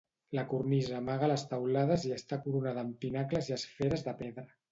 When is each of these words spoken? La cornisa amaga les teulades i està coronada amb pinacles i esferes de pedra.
La 0.35 0.43
cornisa 0.53 0.95
amaga 0.99 1.27
les 1.31 1.43
teulades 1.51 2.07
i 2.09 2.15
està 2.17 2.41
coronada 2.45 2.83
amb 2.85 2.97
pinacles 3.05 3.51
i 3.53 3.57
esferes 3.59 4.07
de 4.09 4.19
pedra. 4.23 4.49